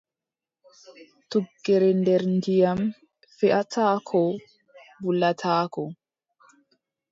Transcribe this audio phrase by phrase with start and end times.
[1.29, 2.79] Tuggere nder ndiyam,
[3.37, 4.21] feʼataako
[5.03, 5.83] wulataako.